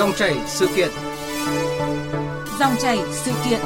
[0.00, 0.88] Dòng chảy sự kiện.
[2.60, 3.60] Dòng chảy sự kiện.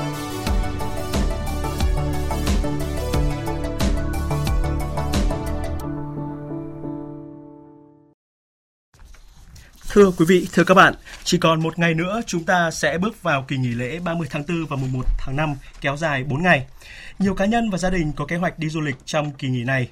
[9.89, 13.23] Thưa quý vị, thưa các bạn, chỉ còn một ngày nữa chúng ta sẽ bước
[13.23, 16.43] vào kỳ nghỉ lễ 30 tháng 4 và mùng 1 tháng 5 kéo dài 4
[16.43, 16.67] ngày.
[17.19, 19.65] Nhiều cá nhân và gia đình có kế hoạch đi du lịch trong kỳ nghỉ
[19.65, 19.89] này.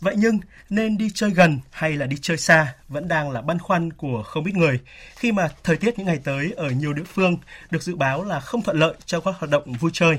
[0.00, 0.38] Vậy nhưng
[0.70, 4.22] nên đi chơi gần hay là đi chơi xa vẫn đang là băn khoăn của
[4.22, 4.80] không ít người
[5.16, 7.36] khi mà thời tiết những ngày tới ở nhiều địa phương
[7.70, 10.18] được dự báo là không thuận lợi cho các hoạt động vui chơi.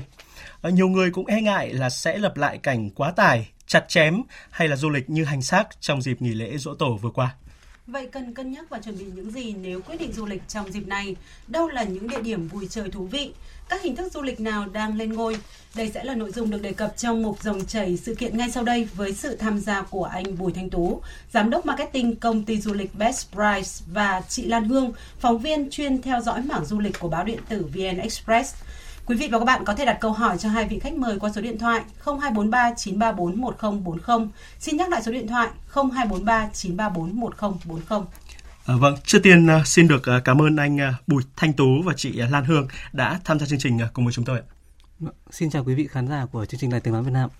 [0.60, 4.22] Ờ, nhiều người cũng e ngại là sẽ lập lại cảnh quá tải, chặt chém
[4.50, 7.34] hay là du lịch như hành xác trong dịp nghỉ lễ dỗ tổ vừa qua.
[7.88, 10.72] Vậy cần cân nhắc và chuẩn bị những gì nếu quyết định du lịch trong
[10.72, 11.16] dịp này?
[11.46, 13.32] Đâu là những địa điểm vui chơi thú vị?
[13.68, 15.36] Các hình thức du lịch nào đang lên ngôi?
[15.74, 18.50] Đây sẽ là nội dung được đề cập trong mục dòng chảy sự kiện ngay
[18.50, 21.02] sau đây với sự tham gia của anh Bùi Thanh Tú,
[21.32, 25.70] Giám đốc Marketing công ty du lịch Best Price và chị Lan Hương, phóng viên
[25.70, 28.54] chuyên theo dõi mảng du lịch của báo điện tử VN Express.
[29.08, 31.18] Quý vị và các bạn có thể đặt câu hỏi cho hai vị khách mời
[31.18, 34.28] qua số điện thoại 0243 934 1040.
[34.58, 38.00] Xin nhắc lại số điện thoại 0243 934 1040.
[38.66, 41.82] À, vâng, trước tiên uh, xin được uh, cảm ơn anh uh, Bùi Thanh Tú
[41.84, 44.40] và chị Lan Hương đã tham gia chương trình cùng với chúng tôi.
[44.98, 47.30] Vâng, xin chào quý vị khán giả của chương trình Đài Tiếng Nói Việt Nam.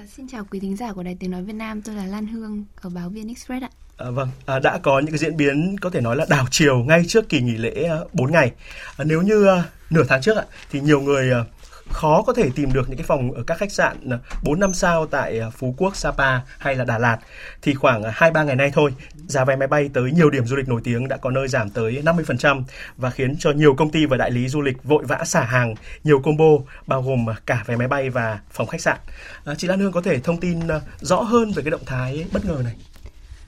[0.00, 2.26] À, xin chào quý thính giả của Đài Tiếng Nói Việt Nam, tôi là Lan
[2.26, 3.70] Hương ở báo VN Express ạ.
[3.96, 6.78] À, vâng, à, đã có những cái diễn biến có thể nói là đảo chiều
[6.78, 8.52] ngay trước kỳ nghỉ lễ à, uh, 4 ngày.
[8.96, 11.44] À, nếu như à, nửa tháng trước ạ, thì nhiều người à,
[11.92, 14.74] khó có thể tìm được những cái phòng ở các khách sạn ờ, 4 năm
[14.74, 17.18] sao tại ờ, Phú Quốc, Sapa hay là Đà Lạt
[17.62, 18.94] thì khoảng ờ, 2 3 ngày nay thôi,
[19.26, 21.70] giá vé máy bay tới nhiều điểm du lịch nổi tiếng đã có nơi giảm
[21.70, 22.62] tới 50%
[22.96, 25.74] và khiến cho nhiều công ty và đại lý du lịch vội vã xả hàng
[26.04, 26.50] nhiều combo
[26.86, 28.98] bao gồm cả vé máy bay và phòng khách sạn.
[29.44, 30.60] À, chị Lan Hương có thể thông tin
[31.00, 32.76] rõ hơn về cái động thái bất ngờ này.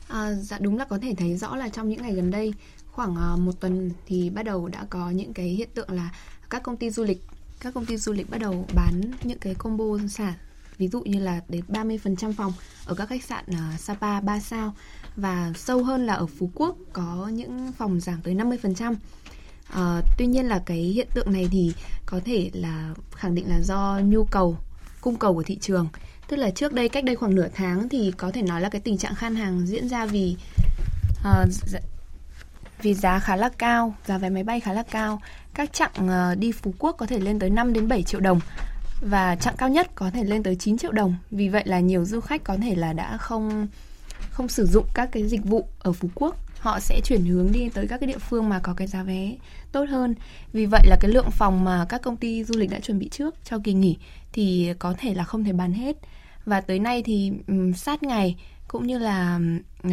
[0.08, 2.54] À, dạ đúng là có thể thấy rõ là trong những ngày gần đây
[2.92, 6.10] khoảng một tuần thì bắt đầu đã có những cái hiện tượng là
[6.50, 7.20] các công ty du lịch
[7.62, 10.34] các công ty du lịch bắt đầu bán những cái combo sản
[10.78, 12.52] ví dụ như là đến 30% phòng
[12.86, 14.74] ở các khách sạn uh, Sapa 3 sao
[15.16, 18.92] và sâu hơn là ở Phú Quốc có những phòng giảm tới 50%.
[18.92, 18.98] Uh,
[19.70, 21.72] ờ, tuy nhiên là cái hiện tượng này thì
[22.06, 24.56] có thể là khẳng định là do nhu cầu
[25.00, 25.88] cung cầu của thị trường
[26.28, 28.80] tức là trước đây cách đây khoảng nửa tháng thì có thể nói là cái
[28.80, 30.36] tình trạng khan hàng diễn ra vì
[31.20, 31.48] uh,
[32.82, 35.20] vì giá khá là cao, giá vé máy bay khá là cao.
[35.54, 38.40] Các chặng ờ, đi Phú Quốc có thể lên tới 5 đến 7 triệu đồng
[39.00, 41.14] và chặng cao nhất có thể lên tới 9 triệu đồng.
[41.30, 43.68] Vì vậy là nhiều du khách có thể là đã không
[44.30, 47.68] không sử dụng các cái dịch vụ ở Phú Quốc họ sẽ chuyển hướng đi
[47.68, 49.32] tới các cái địa phương mà có cái giá vé
[49.72, 50.14] tốt hơn.
[50.52, 53.08] Vì vậy là cái lượng phòng mà các công ty du lịch đã chuẩn bị
[53.08, 53.96] trước cho kỳ nghỉ
[54.32, 55.96] thì có thể là không thể bán hết.
[56.44, 58.36] Và tới nay thì um, sát ngày
[58.68, 59.40] cũng như là
[59.86, 59.92] uh,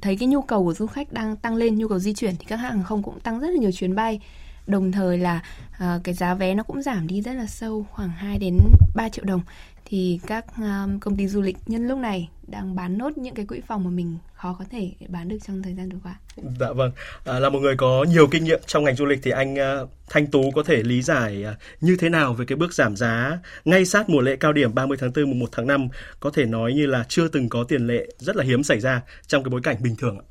[0.00, 2.44] thấy cái nhu cầu của du khách đang tăng lên, nhu cầu di chuyển thì
[2.44, 4.20] các hãng hàng không cũng tăng rất là nhiều chuyến bay.
[4.66, 5.42] Đồng thời là
[5.74, 8.58] uh, cái giá vé nó cũng giảm đi rất là sâu khoảng 2 đến
[8.94, 9.40] 3 triệu đồng
[9.84, 13.46] thì các um, công ty du lịch nhân lúc này đang bán nốt những cái
[13.46, 16.18] quỹ phòng mà mình khó có thể bán được trong thời gian vừa qua.
[16.60, 16.90] Dạ vâng,
[17.24, 19.90] à, là một người có nhiều kinh nghiệm trong ngành du lịch thì anh uh,
[20.10, 23.38] Thanh Tú có thể lý giải uh, như thế nào về cái bước giảm giá
[23.64, 25.88] ngay sát mùa lễ cao điểm 30 tháng 4 mùng 1 tháng 5
[26.20, 29.02] có thể nói như là chưa từng có tiền lệ rất là hiếm xảy ra
[29.26, 30.24] trong cái bối cảnh bình thường ạ.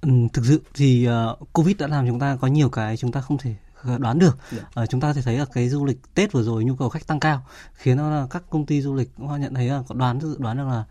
[0.00, 3.20] Ừ, thực sự thì uh, Covid đã làm chúng ta có nhiều cái chúng ta
[3.20, 3.54] không thể
[3.98, 4.38] đoán được.
[4.80, 7.06] Uh, chúng ta thể thấy là cái du lịch Tết vừa rồi nhu cầu khách
[7.06, 7.44] tăng cao
[7.74, 10.66] khiến là các công ty du lịch họ nhận thấy là đoán dự đoán được
[10.66, 10.84] là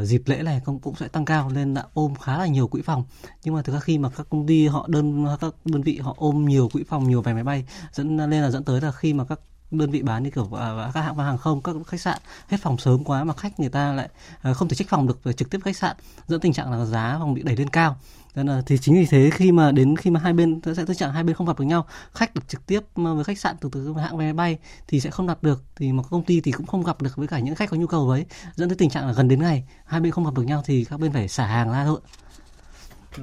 [0.00, 2.68] uh, dịp lễ này cũng cũng sẽ tăng cao nên đã ôm khá là nhiều
[2.68, 3.04] quỹ phòng.
[3.44, 6.14] Nhưng mà thực ra khi mà các công ty họ đơn các đơn vị họ
[6.18, 9.12] ôm nhiều quỹ phòng nhiều vé máy bay dẫn nên là dẫn tới là khi
[9.12, 12.18] mà các đơn vị bán như kiểu uh, các hãng hàng không các khách sạn
[12.48, 14.08] hết phòng sớm quá mà khách người ta lại
[14.50, 15.96] uh, không thể trách phòng được trực tiếp khách sạn
[16.26, 17.96] dẫn tình trạng là giá phòng bị đẩy lên cao.
[18.34, 20.96] Nên là thì chính vì thế khi mà đến khi mà hai bên sẽ tình
[20.96, 23.68] trạng hai bên không gặp được nhau khách được trực tiếp với khách sạn từ
[23.72, 24.58] từ hãng vé máy bay
[24.88, 27.26] thì sẽ không đặt được thì một công ty thì cũng không gặp được với
[27.26, 29.64] cả những khách có nhu cầu ấy dẫn tới tình trạng là gần đến ngày
[29.86, 32.00] hai bên không gặp được nhau thì các bên phải xả hàng ra thôi.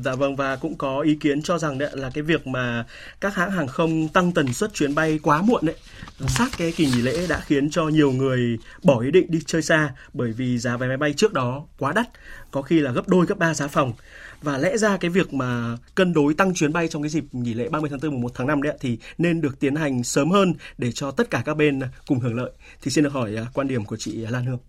[0.01, 2.85] Dạ vâng và cũng có ý kiến cho rằng đấy là cái việc mà
[3.21, 5.75] các hãng hàng không tăng tần suất chuyến bay quá muộn đấy
[6.19, 9.61] sát cái kỳ nghỉ lễ đã khiến cho nhiều người bỏ ý định đi chơi
[9.61, 12.09] xa bởi vì giá vé máy bay trước đó quá đắt,
[12.51, 13.93] có khi là gấp đôi gấp ba giá phòng.
[14.41, 17.53] Và lẽ ra cái việc mà cân đối tăng chuyến bay trong cái dịp nghỉ
[17.53, 20.31] lễ 30 tháng 4 mùng 1 tháng 5 đấy thì nên được tiến hành sớm
[20.31, 22.51] hơn để cho tất cả các bên cùng hưởng lợi.
[22.81, 24.59] Thì xin được hỏi à, quan điểm của chị Lan Hương.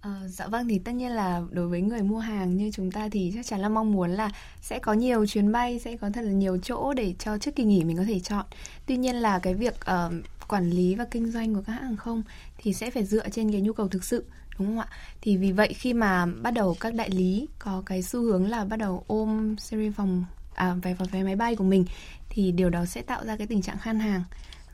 [0.00, 3.08] À, dạ vâng thì tất nhiên là đối với người mua hàng như chúng ta
[3.12, 4.30] thì chắc chắn là mong muốn là
[4.60, 7.64] sẽ có nhiều chuyến bay sẽ có thật là nhiều chỗ để cho trước kỳ
[7.64, 8.46] nghỉ mình có thể chọn.
[8.86, 10.12] Tuy nhiên là cái việc uh,
[10.48, 12.22] quản lý và kinh doanh của các hãng hàng không
[12.58, 14.24] thì sẽ phải dựa trên cái nhu cầu thực sự
[14.58, 14.86] đúng không ạ?
[15.20, 18.64] Thì vì vậy khi mà bắt đầu các đại lý có cái xu hướng là
[18.64, 20.24] bắt đầu ôm series phòng
[20.54, 21.84] à, vé vào vé máy bay của mình
[22.28, 24.22] thì điều đó sẽ tạo ra cái tình trạng khan hàng.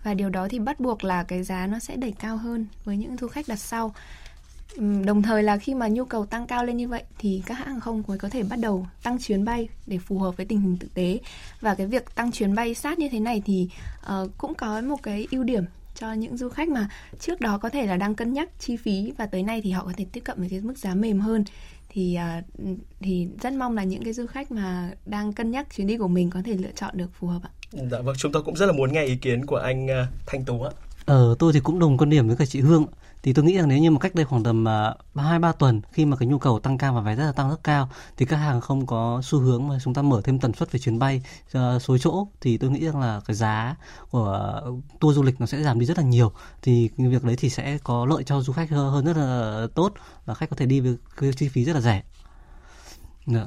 [0.02, 2.96] Và điều đó thì bắt buộc là cái giá nó sẽ đẩy cao hơn với
[2.96, 3.94] những du khách đặt sau
[5.05, 7.69] đồng thời là khi mà nhu cầu tăng cao lên như vậy thì các hãng
[7.69, 10.61] hàng không mới có thể bắt đầu tăng chuyến bay để phù hợp với tình
[10.61, 11.19] hình thực tế
[11.61, 13.69] và cái việc tăng chuyến bay sát như thế này thì
[14.23, 15.64] uh, cũng có một cái ưu điểm
[15.94, 16.88] cho những du khách mà
[17.20, 19.84] trước đó có thể là đang cân nhắc chi phí và tới nay thì họ
[19.84, 21.44] có thể tiếp cận với cái mức giá mềm hơn
[21.88, 22.69] thì uh,
[23.00, 26.08] thì rất mong là những cái du khách mà đang cân nhắc chuyến đi của
[26.08, 27.50] mình có thể lựa chọn được phù hợp ạ.
[27.72, 30.44] Dạ vâng, chúng tôi cũng rất là muốn nghe ý kiến của anh uh, Thanh
[30.44, 30.70] Tú ạ.
[31.06, 32.87] Ờ, tôi thì cũng đồng quan điểm với cả chị Hương
[33.23, 35.81] thì tôi nghĩ rằng nếu như mà cách đây khoảng tầm à, hai ba tuần
[35.93, 38.26] khi mà cái nhu cầu tăng cao và vé rất là tăng rất cao thì
[38.26, 40.99] các hàng không có xu hướng mà chúng ta mở thêm tần suất về chuyến
[40.99, 41.23] bay
[41.53, 43.76] à, uh, số chỗ thì tôi nghĩ rằng là cái giá
[44.11, 44.61] của
[45.00, 46.32] tour du lịch nó sẽ giảm đi rất là nhiều
[46.62, 49.93] thì việc đấy thì sẽ có lợi cho du khách hơn rất là tốt
[50.25, 52.03] và khách có thể đi với cái chi phí rất là rẻ.
[53.26, 53.47] Được.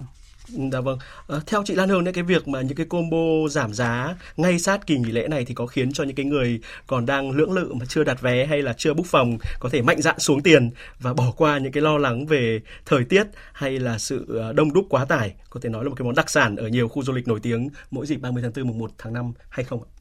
[0.72, 0.82] Dạ.
[0.82, 1.00] Vâng.
[1.28, 4.60] À, theo chị Lan Hương đấy cái việc mà những cái combo giảm giá ngay
[4.60, 7.52] sát kỳ nghỉ lễ này thì có khiến cho những cái người còn đang lưỡng
[7.52, 10.42] lự mà chưa đặt vé hay là chưa book phòng có thể mạnh dạn xuống
[10.42, 14.54] tiền và bỏ qua những cái lo lắng về thời tiết hay là sự ờ,
[14.54, 16.88] đông đúc quá tải, có thể nói là một cái món đặc sản ở nhiều
[16.88, 19.66] khu du lịch nổi tiếng mỗi dịp 30 tháng 4 mùng 1 tháng 5 hay
[19.66, 19.99] không ạ?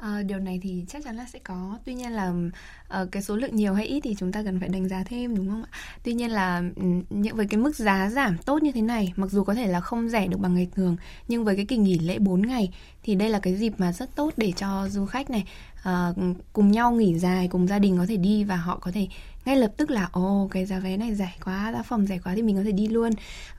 [0.00, 1.78] À, điều này thì chắc chắn là sẽ có.
[1.84, 2.32] Tuy nhiên là
[3.02, 5.36] uh, cái số lượng nhiều hay ít thì chúng ta cần phải đánh giá thêm
[5.36, 5.78] đúng không ạ?
[6.02, 9.30] Tuy nhiên là ừ, những với cái mức giá giảm tốt như thế này mặc
[9.30, 10.96] dù có thể là không rẻ được bằng ngày thường
[11.28, 12.72] nhưng với cái kỳ nghỉ lễ 4 ngày
[13.10, 15.44] thì đây là cái dịp mà rất tốt để cho du khách này
[15.88, 19.08] uh, cùng nhau nghỉ dài cùng gia đình có thể đi và họ có thể
[19.44, 22.32] ngay lập tức là ồ cái giá vé này rẻ quá giá phòng rẻ quá
[22.36, 23.10] thì mình có thể đi luôn.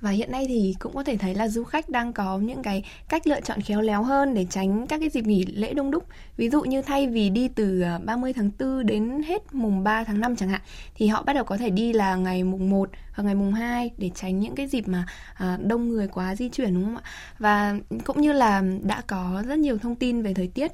[0.01, 2.83] Và hiện nay thì cũng có thể thấy là du khách đang có những cái
[3.09, 6.05] cách lựa chọn khéo léo hơn để tránh các cái dịp nghỉ lễ đông đúc.
[6.37, 10.03] Ví dụ như thay vì đi từ ờ, 30 tháng 4 đến hết mùng 3
[10.03, 10.61] tháng 5 chẳng hạn
[10.95, 13.91] thì họ bắt đầu có thể đi là ngày mùng 1 hoặc ngày mùng 2
[13.97, 15.05] để tránh những cái dịp mà
[15.37, 17.03] ờ, đông người quá di chuyển đúng không ạ?
[17.39, 17.75] Và
[18.05, 20.71] cũng như là đã có rất nhiều thông tin về thời tiết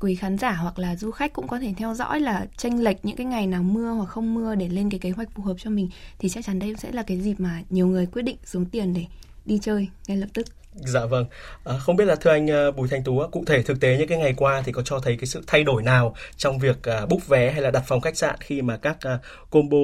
[0.00, 3.04] quý khán giả hoặc là du khách cũng có thể theo dõi là tranh lệch
[3.04, 5.54] những cái ngày nào mưa hoặc không mưa để lên cái kế hoạch phù hợp
[5.58, 5.88] cho mình
[6.18, 8.94] thì chắc chắn đây sẽ là cái dịp mà nhiều người quyết định xuống tiền
[8.94, 9.04] để
[9.44, 10.46] đi chơi ngay lập tức.
[10.74, 11.26] Dạ vâng.
[11.64, 14.08] À, không biết là thưa anh ờ, Bùi Thanh Tú, cụ thể thực tế những
[14.08, 17.08] cái ngày qua thì có cho thấy cái sự thay đổi nào trong việc uh,
[17.08, 19.78] book vé hay là đặt phòng khách sạn khi mà các uh, combo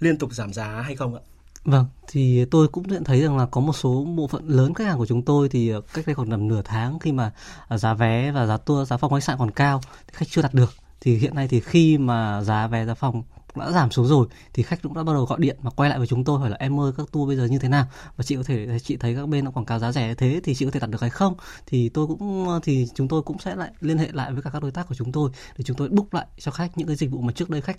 [0.00, 1.20] liên tục giảm giá hay không ạ?
[1.64, 4.84] Vâng, thì tôi cũng nhận thấy rằng là có một số bộ phận lớn khách
[4.84, 7.32] hàng của chúng tôi thì ờ, cách đây khoảng tầm nửa tháng khi mà
[7.68, 10.42] ờ, giá vé và giá tour, giá phòng khách sạn còn cao thì khách chưa
[10.42, 10.74] đặt được.
[11.00, 13.22] Thì hiện nay thì khi mà giá vé giá phòng
[13.56, 15.98] đã giảm xuống rồi thì khách cũng đã bắt đầu gọi điện mà quay lại
[15.98, 17.86] với chúng tôi hỏi là em ơi các tour bây giờ như thế nào?
[18.16, 20.54] Và chị có thể chị thấy các bên nó quảng cáo giá rẻ thế thì
[20.54, 21.34] chị có thể đặt được hay không?
[21.66, 24.62] Thì tôi cũng thì chúng tôi cũng sẽ lại liên hệ lại với cả các
[24.62, 27.10] đối tác của chúng tôi để chúng tôi book lại cho khách những cái dịch
[27.10, 27.78] vụ mà trước đây khách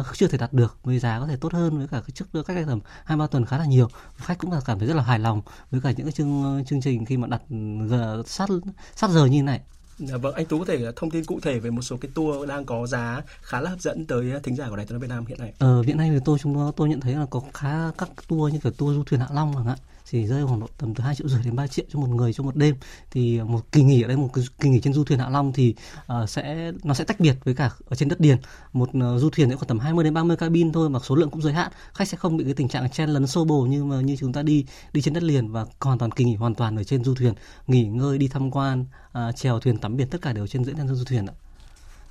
[0.00, 2.26] uh, chưa thể đặt được với giá có thể tốt hơn với cả cái trước
[2.46, 3.88] cách đây tầm hai ba tuần khá là nhiều.
[4.16, 6.80] Khách cũng là cảm thấy rất là hài lòng với cả những cái chương chương
[6.80, 7.42] trình khi mà đặt
[7.88, 8.48] giờ sát
[8.96, 9.60] sát giờ như này.
[9.98, 12.10] Dạ vâng, anh Tú có thể ờ, thông tin cụ thể về một số cái
[12.14, 14.92] tour đang có giá khá là hấp dẫn tới ờ, thính giả của Đài Tiếng
[14.92, 15.52] nói Việt Nam hiện nay.
[15.58, 18.58] Ờ, hiện nay thì tôi chúng tôi nhận thấy là có khá các tour như
[18.62, 19.78] kiểu tour du thuyền Hạ Long chẳng hạn
[20.10, 22.32] chỉ rơi khoảng độ tầm từ 2 triệu rưỡi đến 3 triệu cho một người
[22.32, 22.74] cho một đêm.
[23.10, 24.28] Thì một kỳ nghỉ ở đây một
[24.60, 25.74] kỳ nghỉ trên du thuyền Hạ Long thì
[26.22, 28.38] uh, sẽ nó sẽ tách biệt với cả ở trên đất điền
[28.72, 31.30] một uh, du thuyền sẽ khoảng tầm 20 đến 30 cabin thôi mà số lượng
[31.30, 31.72] cũng giới hạn.
[31.94, 34.32] Khách sẽ không bị cái tình trạng chen lấn xô bồ như mà như chúng
[34.32, 37.04] ta đi đi trên đất liền và hoàn toàn kỳ nghỉ hoàn toàn ở trên
[37.04, 37.34] du thuyền.
[37.66, 38.84] Nghỉ ngơi đi tham quan
[39.28, 41.34] uh, chèo thuyền tắm biển tất cả đều trên diễn trên du thuyền ạ.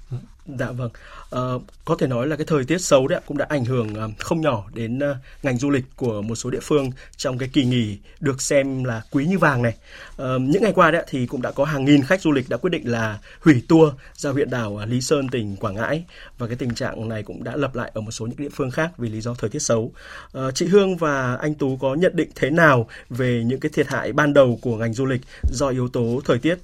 [0.10, 0.22] Vâng.
[0.48, 0.90] Dạ vâng,
[1.32, 1.42] à,
[1.86, 4.42] có thể nói là cái thời tiết xấu đấy cũng đã ảnh hưởng ờ, không
[4.42, 7.98] nhỏ đến ờ, ngành du lịch của một số địa phương trong cái kỳ nghỉ
[8.20, 9.76] được xem là quý như vàng này.
[10.18, 12.58] À, những ngày qua đấy thì cũng đã có hàng nghìn khách du lịch đã
[12.58, 16.04] quyết định là hủy tour ra huyện đảo Lý Sơn tỉnh Quảng Ngãi
[16.38, 18.72] và cái tình trạng này cũng đã lặp lại ở một số những địa phương
[18.72, 19.92] khác vì lý do thời tiết xấu.
[20.34, 23.88] À, chị Hương và anh Tú có nhận định thế nào về những cái thiệt
[23.88, 26.58] hại ban đầu của ngành du lịch do yếu tố thời tiết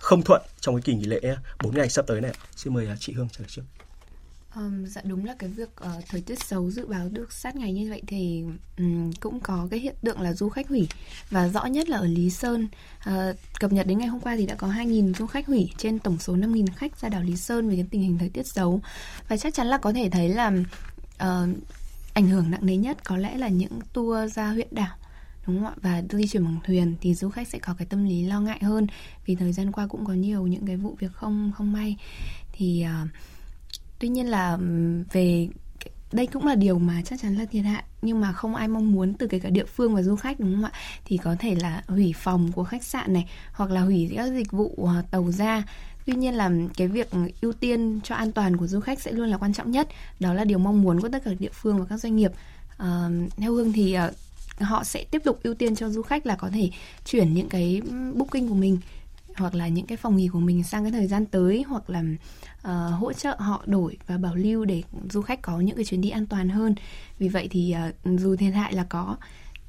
[0.00, 1.20] không thuận trong cái kỳ nghỉ lễ
[1.62, 2.32] 4 ngày sắp tới này.
[2.56, 3.62] Xin mời chị Hương trả lời trước.
[4.54, 7.72] Um, dạ đúng là cái việc uh, thời tiết xấu dự báo được sát ngày
[7.72, 8.44] như vậy thì
[8.78, 10.88] um, cũng có cái hiện tượng là du khách hủy.
[11.30, 12.68] Và rõ nhất là ở Lý Sơn
[13.08, 15.98] uh, cập nhật đến ngày hôm qua thì đã có 2.000 du khách hủy trên
[15.98, 18.80] tổng số 5.000 khách ra đảo Lý Sơn vì cái tình hình thời tiết xấu.
[19.28, 20.52] Và chắc chắn là có thể thấy là
[21.14, 21.48] uh,
[22.14, 24.96] ảnh hưởng nặng nề nhất có lẽ là những tour ra huyện đảo
[25.46, 25.74] đúng không ạ?
[25.82, 28.58] Và di chuyển bằng thuyền thì du khách sẽ có cái tâm lý lo ngại
[28.62, 28.86] hơn
[29.26, 31.96] vì thời gian qua cũng có nhiều những cái vụ việc không không may
[32.60, 33.08] thì uh,
[33.98, 34.58] tuy nhiên là
[35.12, 35.48] về
[36.12, 37.84] đây cũng là điều mà chắc chắn là thiệt hại.
[38.02, 40.54] Nhưng mà không ai mong muốn từ kể cả địa phương và du khách đúng
[40.54, 40.72] không ạ?
[41.04, 44.52] Thì có thể là hủy phòng của khách sạn này hoặc là hủy các dịch
[44.52, 45.62] vụ ờ, tàu ra.
[46.06, 49.28] Tuy nhiên là cái việc ưu tiên cho an toàn của du khách sẽ luôn
[49.28, 49.88] là quan trọng nhất.
[50.20, 52.32] Đó là điều mong muốn của tất cả địa phương và các doanh nghiệp.
[52.76, 53.96] À, theo hương thì
[54.60, 56.70] họ sẽ tiếp tục ưu tiên cho du khách là có thể
[57.04, 57.82] chuyển những cái
[58.14, 58.78] booking của mình
[59.40, 62.02] hoặc là những cái phòng nghỉ của mình sang cái thời gian tới hoặc là
[62.60, 66.00] uh, hỗ trợ họ đổi và bảo lưu để du khách có những cái chuyến
[66.00, 66.74] đi an toàn hơn
[67.18, 69.16] vì vậy thì uh, dù thiệt hại là có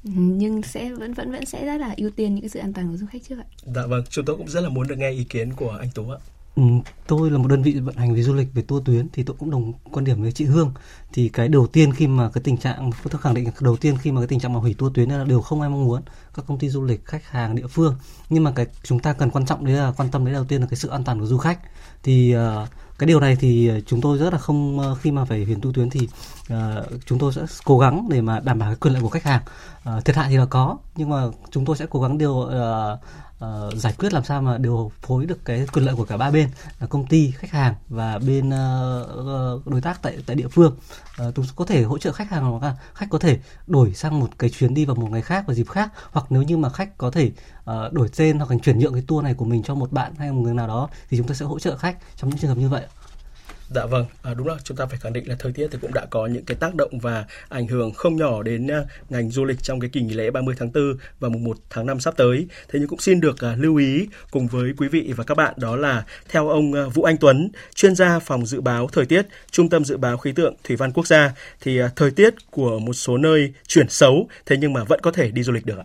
[0.04, 2.90] nhưng sẽ vẫn vẫn vẫn sẽ rất là ưu tiên những cái sự an toàn
[2.90, 3.44] của du khách trước ạ.
[3.74, 6.10] Dạ vâng, chúng tôi cũng rất là muốn được nghe ý kiến của anh Tú
[6.10, 6.18] ạ.
[6.56, 6.62] Ừ,
[7.06, 9.36] tôi là một đơn vị vận hành về du lịch về tour tuyến thì tôi
[9.38, 10.72] cũng đồng quan điểm với chị Hương.
[11.12, 14.12] Thì cái đầu tiên khi mà cái tình trạng tôi khẳng định đầu tiên khi
[14.12, 16.02] mà cái tình trạng mà hủy tour tuyến là điều không ai mong muốn
[16.34, 17.96] các công ty du lịch khách hàng địa phương.
[18.28, 20.60] Nhưng mà cái chúng ta cần quan trọng đấy là quan tâm đấy đầu tiên
[20.60, 21.58] là cái sự an toàn của du khách.
[22.02, 22.68] Thì uh,
[22.98, 25.56] cái điều này thì ờ, chúng tôi rất là không ờ, khi mà phải hủy
[25.62, 26.08] tour tuyến thì
[26.52, 26.56] uh,
[27.06, 29.42] chúng tôi sẽ cố gắng để mà đảm bảo cái quyền lợi của khách hàng.
[29.96, 32.50] Uh, thiệt hại thì là có nhưng mà chúng tôi sẽ cố gắng điều uh,
[33.42, 36.30] uh, giải quyết làm sao mà điều phối được cái quyền lợi của cả ba
[36.30, 36.48] bên
[36.80, 40.76] là công ty khách hàng và bên uh, đối tác tại tại địa phương.
[41.28, 44.20] Uh, chúng có thể hỗ trợ khách hàng hoặc là khách có thể đổi sang
[44.20, 45.92] một cái chuyến đi vào một ngày khác vào dịp khác.
[46.10, 47.32] Hoặc nếu như mà khách có thể
[47.70, 50.14] uh, đổi tên hoặc là chuyển nhượng cái tour này của mình cho một bạn
[50.18, 52.50] hay một người nào đó thì chúng ta sẽ hỗ trợ khách trong những trường
[52.50, 52.86] hợp như vậy
[53.74, 55.94] Dạ vâng, à, đúng là chúng ta phải khẳng định là thời tiết thì cũng
[55.94, 59.44] đã có những cái tác động và ảnh hưởng không nhỏ đến à, ngành du
[59.44, 62.14] lịch trong cái kỳ nghỉ lễ 30 tháng 4 và mùng 1 tháng 5 sắp
[62.16, 62.46] tới.
[62.68, 65.54] Thế nhưng cũng xin được à, lưu ý cùng với quý vị và các bạn
[65.56, 69.26] đó là theo ông à, Vũ Anh Tuấn, chuyên gia phòng dự báo thời tiết,
[69.50, 72.78] Trung tâm dự báo khí tượng thủy văn quốc gia thì à, thời tiết của
[72.78, 75.78] một số nơi chuyển xấu thế nhưng mà vẫn có thể đi du lịch được
[75.78, 75.84] ạ.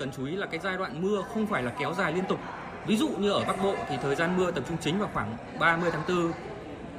[0.00, 2.38] Cần chú ý là cái giai đoạn mưa không phải là kéo dài liên tục
[2.88, 5.36] Ví dụ như ở Bắc Bộ thì thời gian mưa tập trung chính vào khoảng
[5.60, 6.32] 30 tháng 4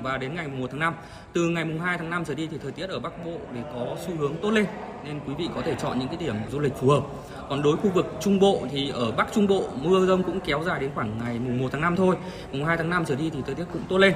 [0.01, 0.93] và đến ngày 1 tháng 5.
[1.33, 3.59] Từ ngày mùng 2 tháng 5 trở đi thì thời tiết ở Bắc Bộ thì
[3.73, 4.65] có xu hướng tốt lên
[5.05, 7.03] nên quý vị có thể chọn những cái điểm du lịch phù hợp.
[7.49, 10.63] Còn đối khu vực Trung Bộ thì ở Bắc Trung Bộ mưa rông cũng kéo
[10.63, 12.15] dài đến khoảng ngày mùng 1 tháng 5 thôi.
[12.51, 14.13] Mùng 2 tháng 5 trở đi thì thời tiết cũng tốt lên.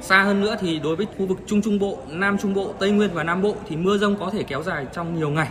[0.00, 2.90] Xa hơn nữa thì đối với khu vực Trung Trung Bộ, Nam Trung Bộ, Tây
[2.90, 5.48] Nguyên và Nam Bộ thì mưa rông có thể kéo dài trong nhiều ngày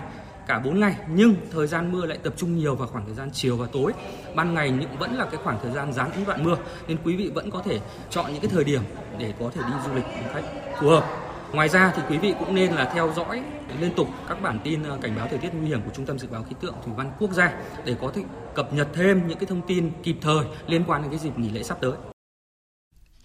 [0.50, 3.30] cả 4 ngày, nhưng thời gian mưa lại tập trung nhiều vào khoảng thời gian
[3.34, 3.94] chiều và tối
[4.36, 7.16] ban ngày nhưng vẫn là cái khoảng thời gian gián những đoạn mưa, nên quý
[7.16, 7.80] vị vẫn có thể
[8.10, 8.82] chọn những cái thời điểm
[9.20, 10.44] để có thể đi du lịch một cách
[10.80, 11.06] phù hợp
[11.54, 13.44] Ngoài ra thì quý vị cũng nên là theo dõi
[13.80, 16.20] liên tục các bản tin ờ, cảnh báo thời tiết nguy hiểm của Trung tâm
[16.20, 17.54] Dự báo Khí tượng Thủy văn Quốc gia
[17.86, 18.24] để có thể
[18.56, 21.50] cập nhật thêm những cái thông tin kịp thời liên quan đến cái dịp nghỉ
[21.50, 21.92] lễ sắp tới.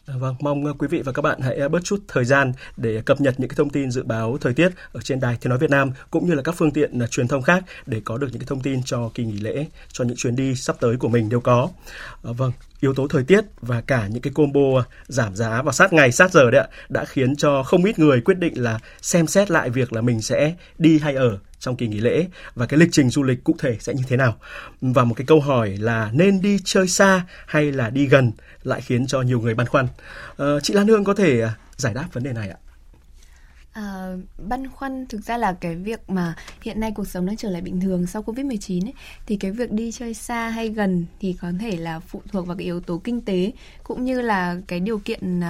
[0.06, 3.02] Dạ vâng, mong quý vị và các bạn hãy à, bớt chút thời gian để
[3.06, 5.58] cập nhật những cái thông tin dự báo thời tiết ở trên đài Tiếng nói
[5.58, 8.28] Việt Nam cũng như là các phương tiện à, truyền thông khác để có được
[8.30, 11.08] những cái thông tin cho kỳ nghỉ lễ, cho những chuyến đi sắp tới của
[11.08, 11.68] mình đều có.
[12.22, 15.72] Ờ, vâng, yếu tố thời tiết và cả những cái combo à, giảm giá vào
[15.72, 18.78] sát ngày sát giờ đấy ạ đã khiến cho không ít người quyết định là
[19.02, 22.66] xem xét lại việc là mình sẽ đi hay ở trong kỳ nghỉ lễ và
[22.66, 24.36] cái lịch trình du lịch cụ thể sẽ như thế nào.
[24.80, 28.80] Và một cái câu hỏi là nên đi chơi xa hay là đi gần lại
[28.80, 29.88] khiến cho nhiều người băn khoăn.
[30.36, 32.56] Ờ, chị Lan Hương có thể à, giải đáp vấn đề này ạ?
[33.72, 37.50] À, băn khoăn thực ra là cái việc mà hiện nay cuộc sống đang trở
[37.50, 38.94] lại bình thường sau Covid-19 ấy,
[39.26, 42.56] thì cái việc đi chơi xa hay gần thì có thể là phụ thuộc vào
[42.56, 43.52] cái yếu tố kinh tế
[43.84, 45.44] cũng như là cái điều kiện uh,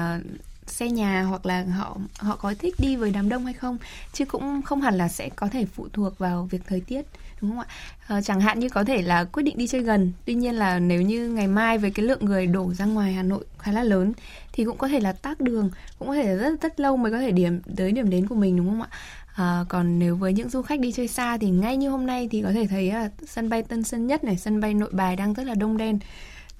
[0.66, 3.78] xe nhà hoặc là họ họ có thích đi với đám đông hay không?
[4.12, 7.02] Chứ cũng không hẳn là sẽ có thể phụ thuộc vào việc thời tiết
[7.40, 7.66] đúng không ạ?
[8.06, 10.12] À, chẳng hạn như có thể là quyết định đi chơi gần.
[10.24, 13.22] Tuy nhiên là nếu như ngày mai với cái lượng người đổ ra ngoài hà
[13.22, 14.12] nội khá là lớn
[14.52, 17.12] thì cũng có thể là tắc đường cũng có thể là rất rất lâu mới
[17.12, 18.88] có thể điểm tới điểm đến của mình đúng không ạ?
[19.34, 22.28] À, còn nếu với những du khách đi chơi xa thì ngay như hôm nay
[22.30, 25.16] thì có thể thấy là sân bay Tân Sơn Nhất này, sân bay Nội Bài
[25.16, 25.98] đang rất là đông đen.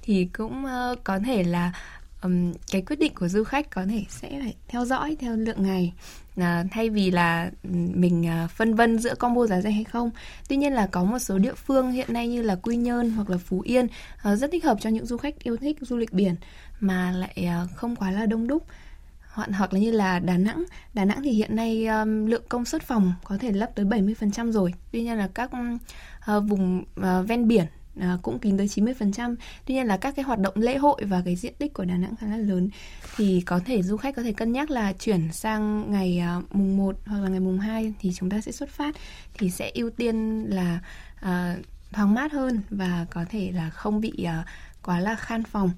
[0.03, 1.73] Thì cũng uh, có thể là
[2.25, 5.63] um, cái quyết định của du khách có thể sẽ phải theo dõi theo lượng
[5.63, 5.93] ngày
[6.37, 7.51] à, thay vì là
[7.95, 10.11] mình à, phân vân giữa combo giá rẻ hay không
[10.49, 13.31] tuy nhiên là có một số địa phương hiện nay như là quy nhơn hoặc
[13.31, 13.87] là phú yên
[14.23, 16.35] à, rất thích hợp cho những du khách yêu thích du lịch biển
[16.81, 18.67] mà lại à, không quá là đông đúc
[19.35, 20.65] hoặc hoặc là như là Đà Nẵng.
[20.95, 24.53] Đà Nẵng thì hiện nay um, lượng công suất phòng có thể lấp tới 70%
[24.53, 24.75] rồi.
[24.93, 27.67] Tuy nhiên là các uh, vùng uh, ven biển
[28.01, 29.37] à, cũng kín tới 90%.
[29.67, 31.97] Tuy nhiên là các cái hoạt động lễ hội và cái diện tích của Đà
[31.97, 32.69] Nẵng khá là lớn
[33.17, 36.77] thì có thể du khách có thể cân nhắc là chuyển sang ngày à, mùng
[36.77, 38.95] 1 hoặc là ngày mùng 2 thì chúng ta sẽ xuất phát
[39.39, 40.81] thì sẽ ưu tiên là
[41.21, 41.57] à,
[41.93, 44.45] thoáng mát hơn và có thể là không bị à,
[44.83, 45.71] quá là khan phòng.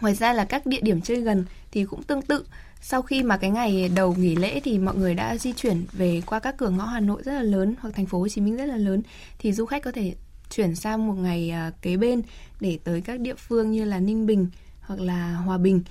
[0.00, 2.44] Ngoài ra là các địa điểm chơi gần thì cũng tương tự
[2.80, 6.22] sau khi mà cái ngày đầu nghỉ lễ thì mọi người đã di chuyển về
[6.26, 8.56] qua các cửa ngõ Hà Nội rất là lớn hoặc thành phố Hồ Chí Minh
[8.56, 9.02] rất là lớn
[9.38, 10.14] thì du khách có thể
[10.50, 12.22] chuyển sang một ngày à, kế bên
[12.60, 14.46] để tới các địa phương như là Ninh Bình
[14.80, 15.82] hoặc là Hòa Bình.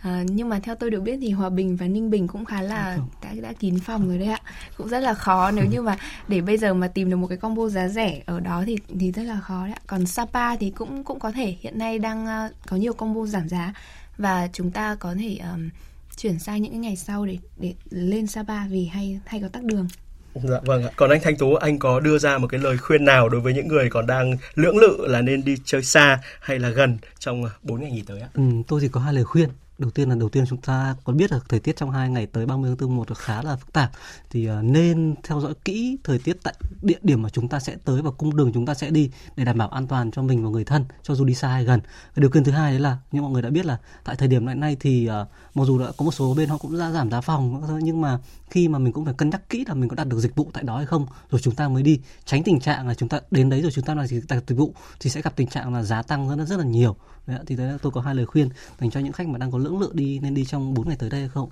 [0.00, 2.62] À, nhưng mà theo tôi được biết thì Hòa Bình và Ninh Bình cũng khá
[2.62, 4.40] là đã đã kín phòng rồi đấy ạ.
[4.76, 5.96] Cũng rất là khó nếu như mà
[6.28, 9.12] để bây giờ mà tìm được một cái combo giá rẻ ở đó thì thì
[9.12, 9.80] rất là khó đấy ạ.
[9.86, 13.48] Còn Sapa thì cũng cũng có thể hiện nay đang uh, có nhiều combo giảm
[13.48, 13.74] giá
[14.18, 15.68] và chúng ta có thể um,
[16.16, 19.64] chuyển sang những cái ngày sau để để lên Sapa vì hay hay có tắc
[19.64, 19.88] đường.
[20.34, 20.90] Dạ vâng ạ.
[20.96, 23.54] Còn anh Thanh Tú, anh có đưa ra một cái lời khuyên nào đối với
[23.54, 27.44] những người còn đang lưỡng lự là nên đi chơi xa hay là gần trong
[27.44, 28.28] ờ, 4 ngày nghỉ tới ạ?
[28.34, 29.48] Ừ, tôi thì có hai lời khuyên
[29.82, 32.26] đầu tiên là đầu tiên chúng ta có biết là thời tiết trong hai ngày
[32.26, 33.90] tới 30 tháng 4 một khá là phức tạp.
[34.30, 37.76] Thì à, nên theo dõi kỹ thời tiết tại địa điểm mà chúng ta sẽ
[37.84, 40.44] tới và cung đường chúng ta sẽ đi để đảm bảo an toàn cho mình
[40.44, 41.80] và người thân cho dù đi xa hay gần.
[42.14, 44.28] Cái điều kiện thứ hai đấy là như mọi người đã biết là tại thời
[44.28, 46.90] điểm hiện nay thì uh, mặc dù đã có một số bên họ cũng đã
[46.90, 48.18] giảm giá phòng nhưng mà
[48.50, 50.50] khi mà mình cũng phải cân nhắc kỹ là mình có đạt được dịch vụ
[50.52, 52.00] tại đó hay không rồi chúng ta mới đi.
[52.24, 54.74] Tránh tình trạng là chúng ta đến đấy rồi chúng ta là đặt dịch vụ
[55.00, 57.78] thì sẽ gặp tình trạng là giá tăng rất rất là nhiều đấy, thì đấy
[57.82, 58.48] tôi có hai lời khuyên
[58.80, 60.96] dành cho những khách mà đang có lưỡng lự đi nên đi trong 4 ngày
[61.00, 61.48] tới đây hay không?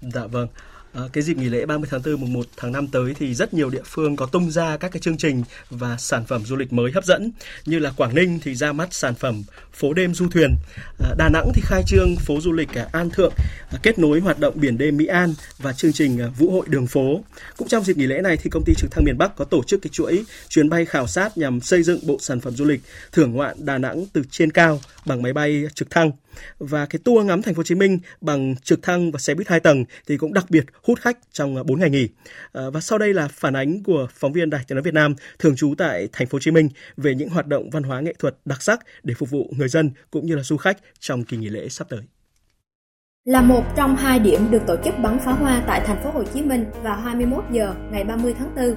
[0.00, 0.48] Dạ vâng.
[0.92, 3.54] À, cái dịp nghỉ lễ 30 tháng 4 mùng 1 tháng 5 tới thì rất
[3.54, 6.72] nhiều địa phương có tung ra các cái chương trình và sản phẩm du lịch
[6.72, 7.30] mới hấp dẫn
[7.66, 10.54] như là Quảng Ninh thì ra mắt sản phẩm phố đêm du thuyền,
[10.98, 13.32] à, Đà Nẵng thì khai trương phố du lịch à, An Thượng
[13.70, 16.66] à, kết nối hoạt động biển đêm Mỹ An và chương trình à, Vũ hội
[16.68, 17.20] đường phố.
[17.56, 19.62] Cũng trong dịp nghỉ lễ này thì công ty trực thăng miền Bắc có tổ
[19.62, 22.80] chức cái chuỗi chuyến bay khảo sát nhằm xây dựng bộ sản phẩm du lịch
[23.12, 26.10] thưởng ngoạn Đà Nẵng từ trên cao bằng máy bay trực thăng
[26.58, 29.48] và cái tour ngắm thành phố Hồ Chí Minh bằng trực thăng và xe buýt
[29.48, 32.08] hai tầng thì cũng đặc biệt hút khách trong à, 4 ngày nghỉ.
[32.52, 35.14] À, và sau đây là phản ánh của phóng viên Đài Tiếng nói Việt Nam
[35.38, 38.14] thường trú tại thành phố Hồ Chí Minh về những hoạt động văn hóa nghệ
[38.18, 41.36] thuật đặc sắc để phục vụ người dân cũng như là du khách trong kỳ
[41.36, 42.00] nghỉ lễ sắp tới.
[43.24, 46.24] Là một trong hai điểm được tổ chức bắn pháo hoa tại thành phố Hồ
[46.34, 48.76] Chí Minh vào 21 giờ ngày 30 tháng 4,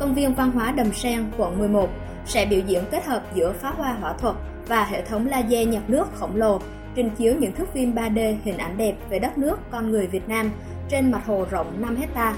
[0.00, 1.90] công viên văn hóa Đầm Sen, quận 11
[2.26, 4.36] sẽ biểu diễn kết hợp giữa pháo hoa hỏa thuật
[4.68, 6.60] và hệ thống laser nhập nước khổng lồ
[6.94, 10.28] trình chiếu những thước phim 3D hình ảnh đẹp về đất nước con người Việt
[10.28, 10.50] Nam
[10.88, 12.34] trên mặt hồ rộng 5 hecta.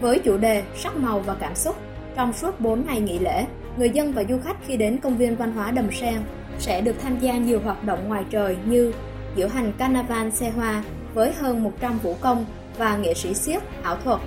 [0.00, 1.76] Với chủ đề sắc màu và cảm xúc,
[2.16, 5.36] trong suốt 4 ngày nghỉ lễ, người dân và du khách khi đến công viên
[5.36, 6.20] văn hóa Đầm Sen
[6.58, 8.92] sẽ được tham gia nhiều hoạt động ngoài trời như
[9.36, 12.44] diễu hành Carnival xe hoa với hơn 100 vũ công
[12.78, 14.20] và nghệ sĩ siếc, ảo thuật,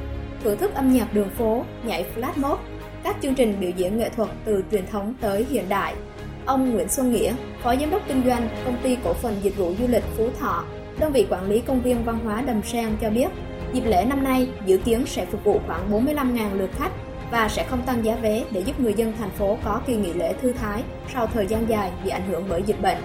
[0.43, 2.59] thưởng thức âm nhạc đường phố, nhảy flash mob,
[3.03, 5.95] các chương trình biểu diễn nghệ thuật từ truyền thống tới hiện đại,
[6.45, 7.33] Ông Nguyễn Xuân Nghĩa,
[7.63, 10.63] Phó Giám đốc Kinh doanh Công ty Cổ phần Dịch vụ Du lịch Phú Thọ,
[10.99, 13.27] đơn vị quản lý công viên văn hóa Đầm Sen cho biết,
[13.73, 16.91] dịp lễ năm nay dự kiến sẽ phục vụ khoảng 45.000 lượt khách
[17.31, 20.13] và sẽ không tăng giá vé để giúp người dân thành phố có kỳ nghỉ
[20.13, 22.97] lễ thư thái sau thời gian dài bị ảnh hưởng bởi dịch bệnh.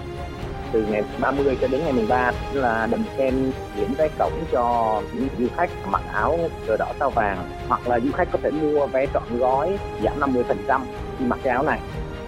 [0.71, 5.27] Từ ngày 30 cho đến ngày 13 là Đầm Sen miễn vé cổng cho những
[5.39, 8.87] du khách mặc áo cờ đỏ sao vàng hoặc là du khách có thể mua
[8.87, 10.81] vé trọn gói giảm 50%
[11.19, 11.79] khi mặc cái áo này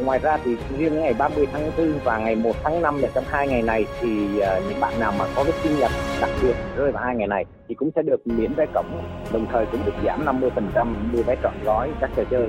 [0.05, 3.23] ngoài ra thì riêng ngày 30 tháng 4 và ngày 1 tháng 5 là trong
[3.27, 6.55] hai ngày này thì ờ, những bạn nào mà có cái sinh nhật đặc biệt
[6.75, 9.85] rơi vào hai ngày này thì cũng sẽ được miễn vé cổng đồng thời cũng
[9.85, 12.47] được giảm 50% mua vé trọn gói các trò chơi.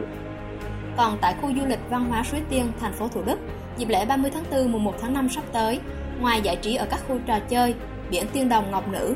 [0.96, 3.38] Còn tại khu du lịch văn hóa Suối Tiên, thành phố Thủ Đức,
[3.76, 5.80] dịp lễ 30 tháng 4 mùng 1 tháng 5 sắp tới,
[6.20, 7.74] ngoài giải trí ở các khu trò chơi,
[8.10, 9.14] biển Tiên Đồng Ngọc Nữ,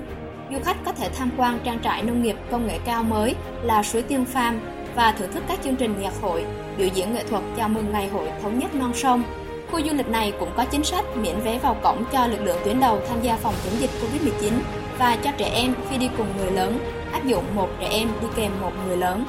[0.52, 3.82] du khách có thể tham quan trang trại nông nghiệp công nghệ cao mới là
[3.82, 4.54] Suối Tiên Farm
[4.96, 6.44] và thưởng thức các chương trình nhạc hội,
[6.78, 9.22] biểu diễn nghệ thuật chào mừng ngày hội thống nhất non sông.
[9.70, 12.58] Khu du lịch này cũng có chính sách miễn vé vào cổng cho lực lượng
[12.64, 14.52] tuyến đầu tham gia phòng chống dịch Covid-19
[14.98, 16.78] và cho trẻ em khi đi cùng người lớn,
[17.12, 19.24] áp dụng một trẻ em đi kèm một người lớn.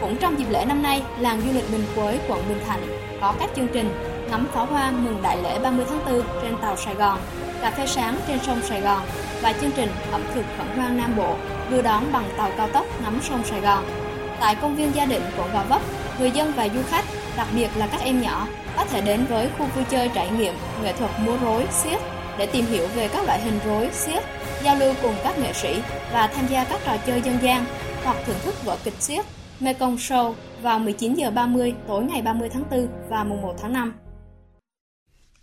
[0.00, 2.80] Cũng trong dịp lễ năm nay, làng du lịch Bình Quế, quận Bình Thạnh
[3.20, 3.90] có các chương trình
[4.30, 7.18] ngắm pháo hoa mừng đại lễ 30 tháng 4 trên tàu Sài Gòn,
[7.60, 9.02] cà phê sáng trên sông Sài Gòn
[9.42, 11.36] và chương trình ẩm thực khẩn hoang Nam Bộ
[11.70, 13.84] đưa đón bằng tàu cao tốc ngắm sông Sài Gòn.
[14.40, 15.82] Tại công viên Gia Định, quận Gò Vấp,
[16.18, 17.04] người dân và du khách,
[17.36, 18.46] đặc biệt là các em nhỏ,
[18.76, 21.98] có thể đến với khu vui chơi trải nghiệm nghệ thuật múa rối, xiếc
[22.38, 24.20] để tìm hiểu về các loại hình rối, xiếc,
[24.62, 25.80] giao lưu cùng các nghệ sĩ
[26.12, 27.64] và tham gia các trò chơi dân gian
[28.04, 29.26] hoặc thưởng thức vở kịch xiếc
[29.60, 34.05] Mekong Show vào 19h30 tối ngày 30 tháng 4 và mùng 1 tháng 5.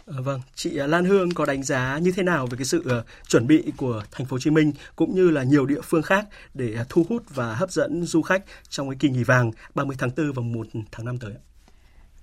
[0.05, 2.83] Ờ, vâng, chị à, Lan Hương có đánh giá như thế nào về cái sự
[2.89, 6.01] ờ, chuẩn bị của thành phố Hồ Chí Minh cũng như là nhiều địa phương
[6.01, 9.51] khác để à, thu hút và hấp dẫn du khách trong cái kỳ nghỉ vàng
[9.75, 11.33] 30 tháng 4 và 1 tháng 5 tới?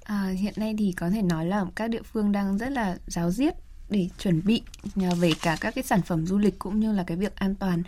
[0.04, 3.30] À, hiện nay thì có thể nói là các địa phương đang rất là giáo
[3.30, 3.54] diết
[3.90, 4.62] để chuẩn bị
[4.96, 7.54] à, về cả các cái sản phẩm du lịch cũng như là cái việc an
[7.54, 7.82] toàn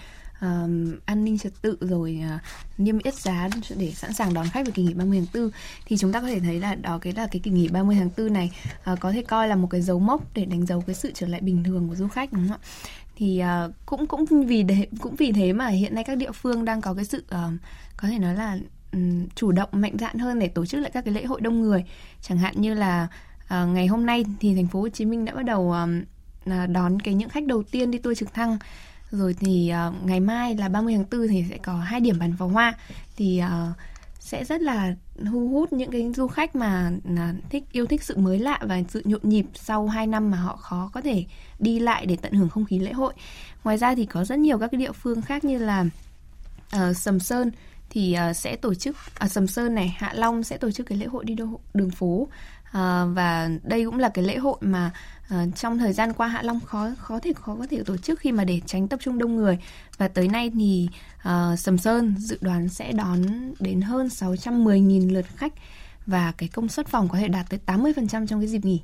[0.47, 2.41] uh, an ninh trật tự rồi uh,
[2.79, 5.51] niêm yết giá để sẵn sàng đón khách vào kỳ nghỉ 30 tháng 4
[5.87, 8.11] thì chúng ta có thể thấy là đó cái là cái kỳ nghỉ 30 tháng
[8.17, 8.51] 4 này
[8.93, 11.27] uh, có thể coi là một cái dấu mốc để đánh dấu cái sự trở
[11.27, 12.69] lại bình thường của du khách đúng không ạ?
[13.17, 16.65] thì uh, cũng cũng vì để, cũng vì thế mà hiện nay các địa phương
[16.65, 17.53] đang có cái sự uh,
[17.97, 18.59] có thể nói là
[18.93, 21.61] um, chủ động mạnh dạn hơn để tổ chức lại các cái lễ hội đông
[21.61, 21.85] người.
[22.23, 23.09] Chẳng hạn như là
[23.45, 27.01] uh, ngày hôm nay thì thành phố Hồ Chí Minh đã bắt đầu uh, đón
[27.01, 28.59] cái những khách đầu tiên đi tour trực thăng
[29.13, 32.37] rồi thì uh, ngày mai là 30 tháng 4 thì sẽ có hai điểm bắn
[32.37, 32.75] pháo hoa
[33.17, 33.77] thì uh,
[34.33, 34.95] sẽ rất là
[35.31, 38.81] thu hút những cái du khách mà à, thích yêu thích sự mới lạ và
[38.89, 41.25] sự nhộn nhịp sau 2 năm mà họ khó có thể
[41.59, 43.15] đi lại để tận hưởng không khí lễ hội.
[43.65, 45.85] Ngoài ra thì có rất nhiều các cái địa phương khác như là
[46.77, 47.51] uh, Sầm Sơn
[47.91, 50.99] thì uh, sẽ tổ chức ở Sầm Sơn này, Hạ Long sẽ tổ chức cái
[50.99, 52.29] lễ hội đi đô, đường phố uh,
[53.15, 54.91] và đây cũng là cái lễ hội mà
[55.35, 58.21] uh, trong thời gian qua Hạ Long khó khó thể khó có thể tổ chức
[58.21, 59.59] khi mà để tránh tập trung đông người
[59.99, 60.89] và tới nay thì
[61.29, 63.23] uh, Sầm Sơn dự đoán sẽ đón
[63.61, 65.53] đến hơn 610.000 lượt khách
[66.07, 68.81] và cái công suất phòng có thể đạt tới 80% trong cái dịp nghỉ.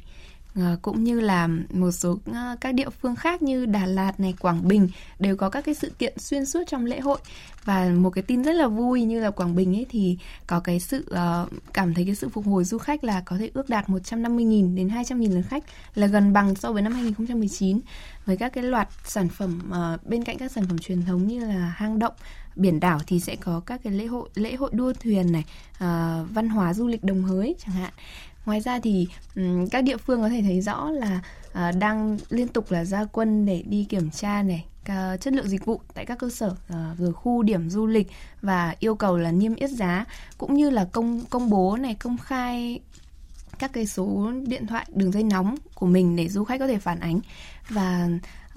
[0.58, 4.34] Ờ, cũng như là một số ờ, các địa phương khác như Đà Lạt này,
[4.40, 7.18] Quảng Bình đều có các cái sự kiện xuyên suốt trong lễ hội.
[7.64, 10.80] Và một cái tin rất là vui như là Quảng Bình ấy thì có cái
[10.80, 13.88] sự ờ, cảm thấy cái sự phục hồi du khách là có thể ước đạt
[13.88, 17.80] 150.000 đến 200.000 lượt khách là gần bằng so với năm 2019
[18.26, 19.72] với các cái loạt sản phẩm
[20.04, 22.12] bên cạnh các sản phẩm truyền thống như là hang động
[22.58, 25.44] biển đảo thì sẽ có các cái lễ hội lễ hội đua thuyền này
[25.74, 27.92] uh, văn hóa du lịch đồng hới chẳng hạn
[28.48, 32.48] ngoài ra thì um, các địa phương có thể thấy rõ là uh, đang liên
[32.48, 34.64] tục là ra quân để đi kiểm tra này
[35.20, 38.06] chất lượng dịch vụ tại các cơ sở uh, rồi khu điểm du lịch
[38.42, 40.04] và yêu cầu là niêm yết giá
[40.38, 42.80] cũng như là công công bố này công khai
[43.58, 46.78] các cái số điện thoại đường dây nóng của mình để du khách có thể
[46.78, 47.20] phản ánh.
[47.68, 48.08] Và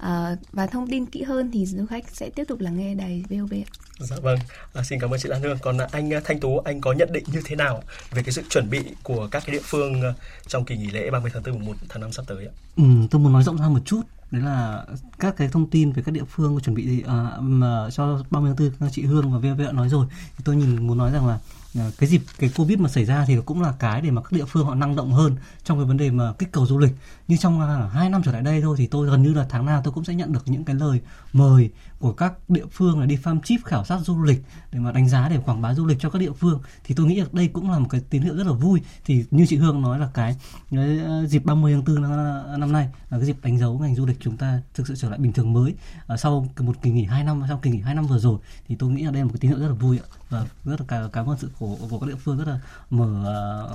[0.06, 3.24] uh, và thông tin kỹ hơn thì du khách sẽ tiếp tục lắng nghe đài
[3.30, 3.54] VOV.
[3.98, 4.38] Dạ vâng,
[4.72, 5.58] à, xin cảm ơn chị Lan Hương.
[5.62, 8.70] Còn anh Thanh Tú, anh có nhận định như thế nào về cái sự chuẩn
[8.70, 10.02] bị của các cái địa phương
[10.46, 12.52] trong kỳ nghỉ lễ 30 tháng 4 1 tháng 5 sắp tới ạ?
[12.76, 14.84] Ừ, tôi muốn nói rộng ra một chút đấy là
[15.18, 18.54] các cái thông tin về các địa phương chuẩn bị gì à, mà cho 30
[18.58, 21.26] tháng 4 chị Hương và VV đã nói rồi thì tôi nhìn muốn nói rằng
[21.26, 21.38] là
[21.74, 24.32] à, cái dịp cái covid mà xảy ra thì cũng là cái để mà các
[24.32, 26.92] địa phương họ năng động hơn trong cái vấn đề mà kích cầu du lịch
[27.32, 29.66] như trong à, hai năm trở lại đây thôi thì tôi gần như là tháng
[29.66, 31.00] nào tôi cũng sẽ nhận được những cái lời
[31.32, 34.42] mời của các địa phương là đi farm chip khảo sát du lịch
[34.72, 37.06] để mà đánh giá để quảng bá du lịch cho các địa phương thì tôi
[37.06, 39.56] nghĩ là đây cũng là một cái tín hiệu rất là vui thì như chị
[39.56, 40.36] Hương nói là cái,
[40.70, 42.12] cái à, dịp 30 tháng 4 năm,
[42.52, 44.94] à, năm nay là cái dịp đánh dấu ngành du lịch chúng ta thực sự
[44.96, 45.74] trở lại bình thường mới
[46.06, 48.76] à, sau một kỳ nghỉ 2 năm sau kỳ nghỉ 2 năm vừa rồi thì
[48.78, 50.80] tôi nghĩ là đây là một cái tín hiệu rất là vui ạ và rất
[50.80, 53.06] là cảm, cảm ơn sự khổ của các địa phương rất là mở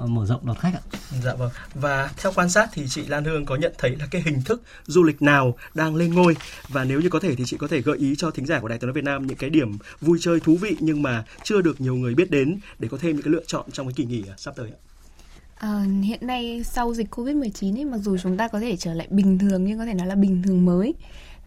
[0.08, 0.82] mở rộng đón khách ạ.
[1.24, 1.52] Dạ vâng.
[1.74, 4.62] Và theo quan sát thì chị Lan Hương có nhận thấy là cái hình thức
[4.86, 6.36] du lịch nào đang lên ngôi
[6.70, 8.68] và nếu như có thể thì chị có thể gợi ý cho thính giả của
[8.68, 11.62] Đài Tiếng nói Việt Nam những cái điểm vui chơi thú vị nhưng mà chưa
[11.62, 14.06] được nhiều người biết đến để có thêm những cái lựa chọn trong cái kỳ
[14.06, 14.80] nghỉ à, sắp tới ạ.
[15.56, 19.08] À, hiện nay sau dịch Covid-19 ấy, mặc dù chúng ta có thể trở lại
[19.10, 20.94] bình thường nhưng có thể nói là bình thường mới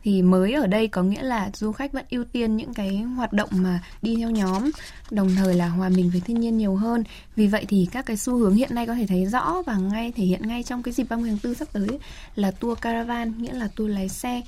[0.05, 3.33] thì mới ở đây có nghĩa là du khách vẫn ưu tiên những cái hoạt
[3.33, 4.71] động mà đi theo nhóm
[5.11, 7.05] đồng thời là hòa mình với thiên nhiên nhiều hơn.
[7.37, 10.13] Vì vậy thì các cái xu hướng hiện nay có thể thấy rõ và ngay
[10.17, 11.89] thể hiện ngay trong cái dịp 30 tháng 4 sắp tới
[12.35, 14.43] là tour caravan nghĩa là tour lái xe.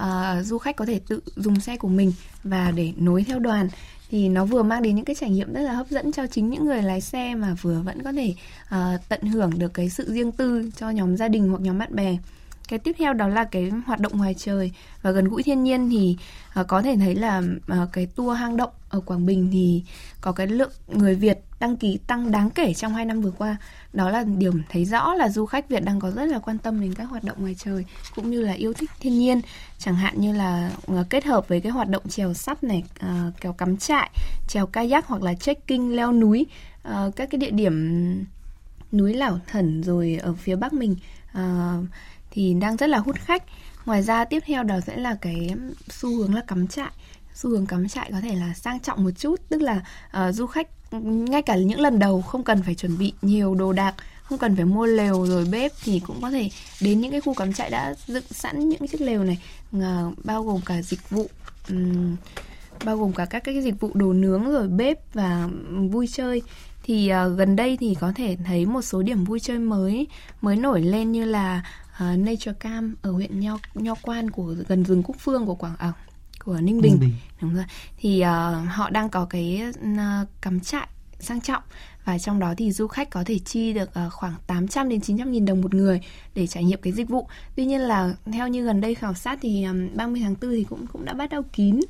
[0.00, 2.12] Uh, du khách có thể tự dùng xe của mình
[2.44, 3.68] và để nối theo đoàn.
[4.10, 6.50] Thì nó vừa mang đến những cái trải nghiệm rất là hấp dẫn cho chính
[6.50, 10.12] những người lái xe mà vừa vẫn có thể uh, tận hưởng được cái sự
[10.12, 12.16] riêng tư cho nhóm gia đình hoặc nhóm bạn bè
[12.68, 15.90] cái tiếp theo đó là cái hoạt động ngoài trời và gần gũi thiên nhiên
[15.90, 16.16] thì
[16.60, 17.42] uh, có thể thấy là
[17.82, 19.82] uh, cái tour hang động ở Quảng Bình thì
[20.20, 23.56] có cái lượng người Việt đăng ký tăng đáng kể trong hai năm vừa qua.
[23.92, 26.80] Đó là điểm thấy rõ là du khách Việt đang có rất là quan tâm
[26.80, 29.40] đến các hoạt động ngoài trời cũng như là yêu thích thiên nhiên,
[29.78, 33.34] chẳng hạn như là uh, kết hợp với cái hoạt động trèo sắp này, uh,
[33.40, 34.10] kéo cắm trại,
[34.48, 36.46] trèo kayak hoặc là trekking leo núi,
[36.88, 38.24] uh, các cái địa điểm
[38.92, 40.96] núi Lảo Thẩn rồi ở phía Bắc mình
[41.38, 41.84] uh,
[42.36, 43.42] thì đang rất là hút khách.
[43.86, 45.54] Ngoài ra tiếp theo đó sẽ là cái
[45.88, 46.90] xu hướng là cắm trại.
[47.34, 49.82] Xu hướng cắm trại có thể là sang trọng một chút tức là
[50.18, 50.68] uh, du khách
[51.02, 54.56] ngay cả những lần đầu không cần phải chuẩn bị nhiều đồ đạc không cần
[54.56, 57.70] phải mua lều rồi bếp thì cũng có thể đến những cái khu cắm trại
[57.70, 59.38] đã dựng sẵn những chiếc lều này
[59.76, 59.82] uh,
[60.24, 61.26] bao gồm cả dịch vụ
[61.68, 62.16] um,
[62.84, 65.48] bao gồm cả các cái dịch vụ đồ nướng rồi bếp và
[65.90, 66.42] vui chơi.
[66.84, 70.06] Thì uh, gần đây thì có thể thấy một số điểm vui chơi mới
[70.40, 71.62] mới nổi lên như là
[72.04, 75.76] uh, Nature Cam ở huyện Nho Nho Quan của gần rừng Cúc Phương của Quảng
[75.78, 75.92] à,
[76.44, 76.92] của Ninh Bình.
[76.92, 77.14] Ninh Bình.
[77.40, 77.64] Đúng rồi.
[77.96, 80.86] Thì uh, họ đang có cái uh, cắm trại
[81.20, 81.62] sang trọng
[82.04, 85.32] và trong đó thì du khách có thể chi được uh, khoảng 800 đến 900
[85.32, 86.00] nghìn đồng một người
[86.34, 87.28] để trải nghiệm cái dịch vụ.
[87.56, 90.64] Tuy nhiên là theo như gần đây khảo sát thì um, 30 tháng 4 thì
[90.64, 91.80] cũng cũng đã bắt đầu kín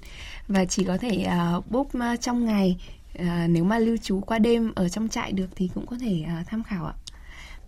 [0.49, 1.27] và chỉ có thể
[1.59, 2.77] uh, book uh, trong ngày
[3.19, 6.25] uh, nếu mà lưu trú qua đêm ở trong trại được thì cũng có thể
[6.41, 6.95] uh, tham khảo ạ.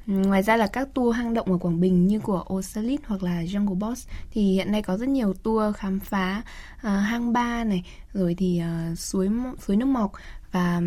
[0.09, 3.23] Ừ, ngoài ra là các tour hang động ở Quảng Bình như của Osalit hoặc
[3.23, 6.42] là Jungle Boss thì hiện nay có rất nhiều tour khám phá
[6.77, 9.29] uh, hang ba này, rồi thì uh, suối
[9.66, 10.12] suối nước mọc
[10.53, 10.81] và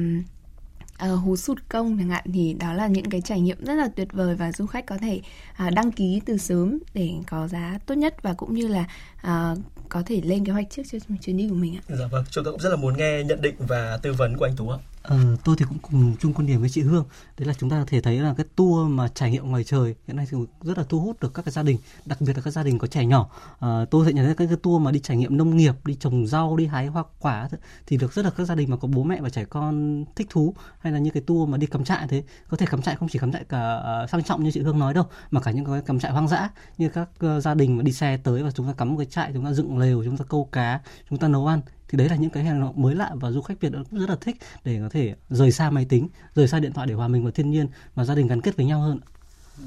[1.14, 3.88] uh, hú sụt công chẳng hạn thì đó là những cái trải nghiệm rất là
[3.96, 5.22] tuyệt vời và du khách có thể
[5.68, 8.86] uh, đăng ký từ sớm để có giá tốt nhất và cũng như là
[9.28, 9.58] uh,
[9.90, 11.82] có thể lên kế hoạch trước cho chuyến đi của mình ạ.
[11.88, 14.46] Dạ vâng, chúng tôi cũng rất là muốn nghe nhận định và tư vấn của
[14.46, 14.78] anh Tú ạ.
[15.04, 17.06] Ờ, tôi thì cũng cùng chung quan điểm với chị Hương.
[17.38, 19.96] Đấy là chúng ta có thể thấy là cái tour mà trải nghiệm ngoài trời
[20.08, 22.42] hiện nay thì rất là thu hút được các cái gia đình đặc biệt là
[22.42, 23.30] các gia đình có trẻ nhỏ.
[23.60, 25.96] À, tôi sẽ nhận thấy các cái tour mà đi trải nghiệm nông nghiệp đi
[25.96, 27.50] trồng rau đi hái hoa quả
[27.88, 30.28] thì được rất là các gia đình mà có bố mẹ và trẻ con thích
[30.30, 32.24] thú hay là như cái tour mà đi cắm trại thế.
[32.50, 34.80] Có thể cắm trại không chỉ cắm trại cả ờ, sang trọng như chị Hương
[34.80, 37.78] nói đâu mà cả những cái cắm trại hoang dã như các ờ, gia đình
[37.78, 40.04] mà đi xe tới và chúng ta cắm một cái trại chúng ta dựng lều
[40.04, 42.82] chúng ta câu cá chúng ta nấu ăn thì đấy là những cái hành động
[42.82, 45.70] mới lạ và du khách Việt cũng rất là thích để có thể rời xa
[45.70, 48.28] máy tính, rời xa điện thoại để hòa mình vào thiên nhiên và gia đình
[48.28, 49.00] gắn kết với nhau hơn.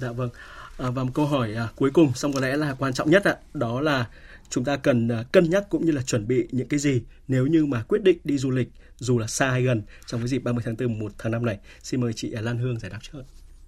[0.00, 0.30] Dạ vâng.
[0.78, 3.24] À, và một câu hỏi à, cuối cùng, xong có lẽ là quan trọng nhất
[3.24, 4.06] ạ, đó là
[4.50, 7.46] chúng ta cần à, cân nhắc cũng như là chuẩn bị những cái gì nếu
[7.46, 10.38] như mà quyết định đi du lịch dù là xa hay gần trong cái dịp
[10.38, 11.58] 30 tháng 4 1 tháng 5 này.
[11.82, 13.22] Xin mời chị Lan Hương giải đáp trước.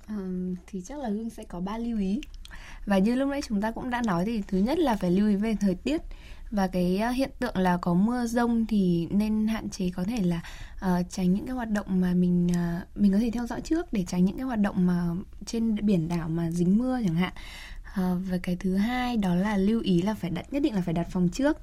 [0.08, 2.20] Um, thì chắc là Hương sẽ có ba lưu ý.
[2.86, 5.28] Và như lúc nãy chúng ta cũng đã nói thì thứ nhất là phải lưu
[5.28, 6.02] ý về thời tiết
[6.50, 10.22] và cái à, hiện tượng là có mưa rông thì nên hạn chế có thể
[10.22, 10.40] là
[10.76, 13.92] uh, tránh những cái hoạt động mà mình uh, mình có thể theo dõi trước
[13.92, 15.08] để tránh những cái hoạt động mà
[15.46, 17.32] trên biển đảo mà dính mưa chẳng hạn.
[18.00, 20.80] Uh, và cái thứ hai đó là lưu ý là phải đặt nhất định là
[20.80, 21.58] phải đặt phòng trước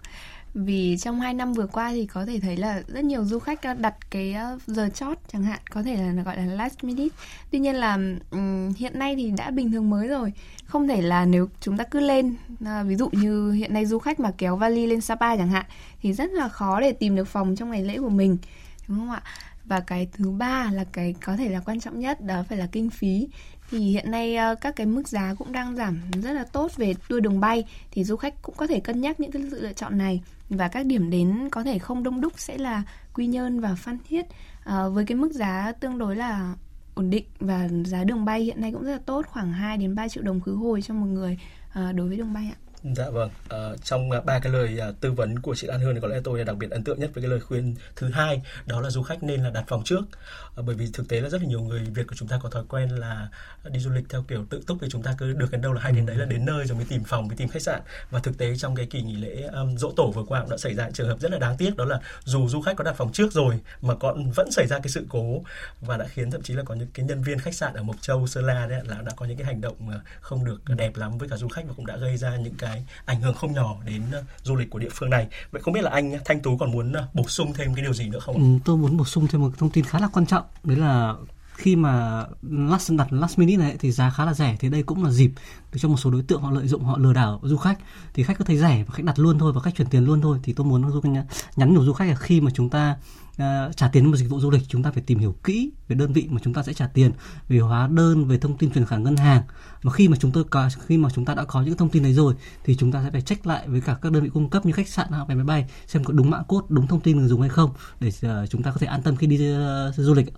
[0.54, 3.62] vì trong 2 năm vừa qua thì có thể thấy là rất nhiều du khách
[3.62, 7.16] ờ, đặt cái ờ, giờ chót chẳng hạn có thể là gọi là last minute.
[7.52, 7.98] Tuy nhiên là
[8.32, 10.34] um, hiện nay thì đã bình thường mới rồi.
[10.66, 12.36] Không thể là nếu chúng ta cứ lên
[12.66, 15.66] à, ví dụ như hiện nay du khách mà kéo vali lên Sapa chẳng hạn
[16.02, 18.38] thì rất là khó để tìm được phòng trong ngày lễ của mình
[18.88, 19.22] đúng không ạ?
[19.66, 22.68] Và cái thứ ba là cái có thể là quan trọng nhất đó phải là
[22.72, 23.28] kinh phí.
[23.72, 27.24] Thì hiện nay các cái mức giá cũng đang giảm rất là tốt về tour
[27.24, 29.98] đường bay thì du khách cũng có thể cân nhắc những cái sự lựa chọn
[29.98, 30.22] này
[30.58, 33.98] và các điểm đến có thể không đông đúc sẽ là Quy Nhơn và Phan
[34.10, 34.26] Thiết
[34.64, 36.56] à, với cái mức giá tương đối là
[36.96, 39.96] ổn định và giá đường bay hiện nay cũng rất là tốt khoảng 2 đến
[39.96, 41.38] 3 triệu đồng khứ hồi cho một người
[41.74, 42.63] à, đối với đường bay ạ.
[42.84, 45.96] Dạ vâng, à, trong ờ, ba cái lời à, tư vấn của chị Lan Hương
[45.96, 48.42] thì có lẽ tôi đặc biệt ấn tượng nhất với cái lời khuyên thứ hai
[48.66, 50.02] đó là du khách nên là đặt phòng trước.
[50.56, 52.50] À, bởi vì thực tế là rất là nhiều người Việt của chúng ta có
[52.50, 53.30] thói quen là
[53.72, 55.82] đi du lịch theo kiểu tự túc thì chúng ta cứ được đến đâu là
[55.82, 57.82] hay đến đấy là đến nơi rồi mới tìm phòng mới tìm khách sạn.
[58.10, 60.58] Và thực tế trong cái kỳ nghỉ lễ um, dỗ tổ vừa qua cũng đã
[60.58, 62.96] xảy ra trường hợp rất là đáng tiếc đó là dù du khách có đặt
[62.98, 65.42] phòng trước rồi mà còn vẫn xảy ra cái sự cố
[65.82, 68.02] và đã khiến thậm chí là có những cái nhân viên khách sạn ở Mộc
[68.02, 69.76] Châu Sơn La đấy là đã có những cái hành động
[70.22, 72.73] không được đẹp lắm với cả du khách và cũng đã gây ra những cái
[72.74, 75.28] cái ảnh hưởng không nhỏ đến ờ, du lịch của địa phương này.
[75.52, 77.94] Vậy không biết là anh Thanh Tú còn muốn ờ, bổ sung thêm cái điều
[77.94, 78.36] gì nữa không?
[78.36, 81.14] Ừ, tôi muốn bổ sung thêm một thông tin khá là quan trọng, đấy là
[81.54, 84.58] khi mà last đặt last minute này thì giá khá là rẻ.
[84.60, 85.32] Thì đây cũng là dịp
[85.74, 87.80] để cho một số đối tượng họ lợi dụng họ lừa đảo du khách.
[88.14, 90.22] Thì khách có thấy rẻ và khách đặt luôn thôi và khách chuyển tiền luôn
[90.22, 90.40] thôi.
[90.44, 91.10] Thì tôi muốn du khách
[91.56, 92.96] nhắn nhủ du khách là khi mà chúng ta
[93.42, 95.96] uh, trả tiền một dịch vụ du lịch chúng ta phải tìm hiểu kỹ về
[95.96, 97.12] đơn vị mà chúng ta sẽ trả tiền
[97.50, 99.42] về hóa đơn về thông tin chuyển khoản ngân hàng.
[99.84, 102.04] Mà khi mà chúng tôi có khi mà chúng ta đã có những thông tin
[102.04, 104.50] đấy rồi thì chúng ta sẽ phải check lại với cả các đơn vị cung
[104.50, 107.00] cấp như khách sạn hoặc vé máy bay xem có đúng mã cốt đúng thông
[107.00, 109.54] tin người dùng hay không để uh, chúng ta có thể an tâm khi đi
[109.56, 110.34] uh, du lịch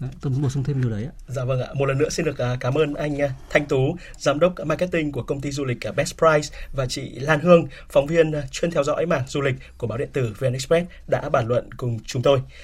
[0.00, 1.12] Đấy, tôi muốn bổ sung thêm điều đấy ạ.
[1.26, 1.68] Dạ vâng ạ.
[1.74, 5.12] Một lần nữa xin được à, cảm ơn anh à, Thanh Tú, giám đốc marketing
[5.12, 8.70] của công ty du lịch à, Best Price và chị Lan Hương, phóng viên chuyên
[8.70, 11.98] theo dõi mảng du lịch của báo điện tử VN Express đã bàn luận cùng
[12.04, 12.40] chúng tôi.